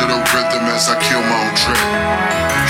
[0.00, 1.76] to the rhythm as I kill my own trip.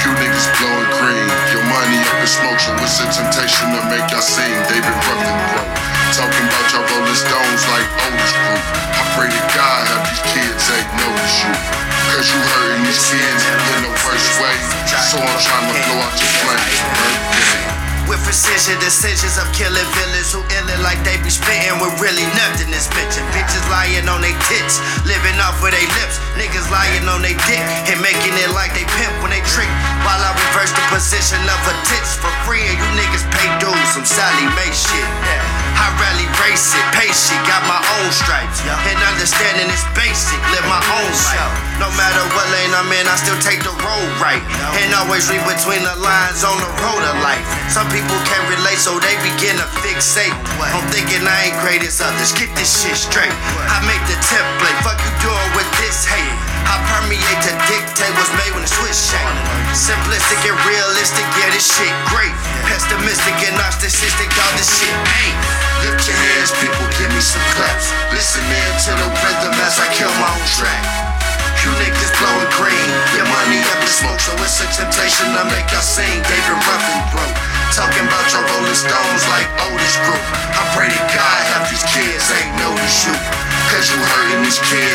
[0.03, 4.03] You niggas blowing green, your money up in smoke, so it's a temptation to make
[4.11, 4.51] y'all sing.
[4.67, 5.71] David Ruffin broke.
[6.11, 8.63] Talking about y'all rolling stones like Otis Group.
[8.99, 11.55] I pray to God have these kids ain't notice you.
[12.11, 14.57] Cause you hurting these kids in the worst way.
[14.91, 17.20] So I'm trying to blow out your flames,
[18.71, 22.87] with decisions of killing villains who illin' like they be spittin' with really nothing this
[22.95, 23.19] bitch.
[23.19, 26.23] And bitches lying on they tits, living off with they lips.
[26.39, 29.71] Niggas lying on they dick and making it like they pimp when they trick.
[30.07, 33.89] While I reverse the position of her tits for free, and you niggas pay dues.
[33.91, 35.60] Some Sallie Mae shit.
[35.77, 38.63] I rarely race it, pace it, got my own stripes.
[38.65, 38.91] Yeah.
[38.91, 41.71] And understanding is basic, live my own life.
[41.81, 44.43] No matter what lane I'm in, I still take the road right.
[44.81, 47.43] And always read between the lines on the road of life.
[47.73, 50.35] Some people can't relate, so they begin to fixate.
[50.61, 52.37] I'm thinking I ain't great as others.
[52.37, 53.33] Get this shit straight.
[53.71, 54.77] I make the template.
[54.85, 56.37] Fuck you doing with this hate.
[56.69, 59.35] I permeate to dictate what's made when the switch shake.
[59.73, 62.31] Simplistic and realistic, yeah, this shit great.
[62.69, 65.40] Pessimistic and narcissistic, all this shit ain't.
[70.57, 70.85] Track.
[71.61, 75.69] You niggas blowing green, your money up in smoke, so it's a temptation to make
[75.69, 76.19] y'all sing.
[76.25, 77.37] David Ruffin broke,
[77.77, 80.25] talking about your Rolling Stones like Otis Group.
[80.57, 83.15] I pray to God half these kids ain't notice you,
[83.69, 84.90] cause you hurting these kids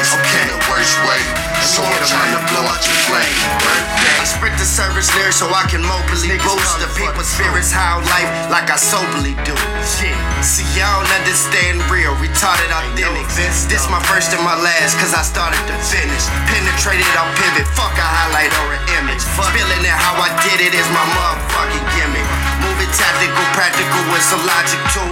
[5.36, 9.54] so I can mobily boost the people's spirits, how life like I soberly do.
[9.86, 10.16] Shit.
[10.42, 13.28] See, y'all don't understand real, retarded authentic.
[13.38, 16.24] This this my first and my last, cause I started to finish.
[16.50, 19.22] Penetrated on pivot, fuck a highlight or an image.
[19.36, 22.28] Feeling it how I did it is my motherfucking gimmick.
[22.66, 25.10] Moving tactical, practical with some logic too.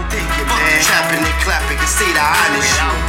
[0.49, 3.02] Fuck trapping and clapping, can see the honest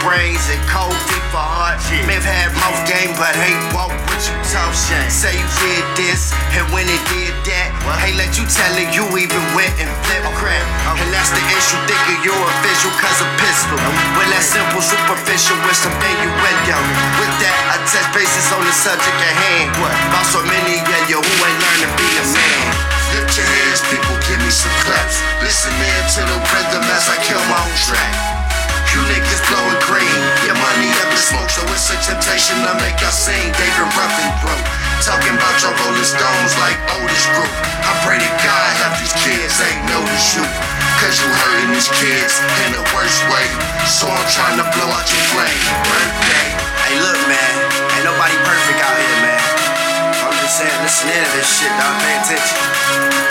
[0.00, 1.80] brains and cold feet for heart.
[2.08, 4.72] May have had mouth game, but ain't walk what you talk.
[4.74, 7.68] Say you did this, and when it did that,
[8.04, 10.64] ain't let you tell it you even went and flipped crap.
[10.96, 13.78] And that's the issue, thinking you're official cause a pistol.
[14.16, 16.78] Well, that simple, superficial with some innuendo.
[17.20, 19.68] With that, I touch bases on the subject at hand.
[19.80, 19.92] What?
[20.12, 22.64] About so many of you who ain't learned to be a man.
[23.16, 25.18] Lift your hands, people, give me some claps.
[25.42, 28.14] Listen in to the rhythm as I kill my own track.
[28.94, 29.79] You niggas blowing
[31.80, 33.40] it's a temptation to make y'all sing.
[33.56, 34.68] David Ruffin broke,
[35.00, 37.48] talking about your Rolling Stones like Otis Group.
[37.88, 40.44] I pray to God half these kids ain't notice you,
[41.00, 42.36] cause you hurting these kids
[42.68, 43.48] in the worst way.
[43.88, 45.64] So I'm trying to blow out your flame.
[45.88, 46.48] Birthday.
[46.84, 47.52] Hey, look, man,
[47.96, 49.40] ain't nobody perfect out here, man.
[50.20, 51.96] I'm just saying, listen to this shit, dog.
[52.04, 53.29] Pay attention.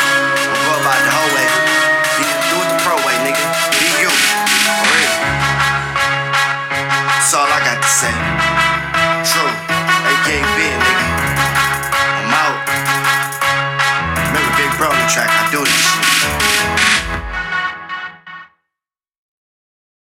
[7.32, 8.49] that's all I got to say.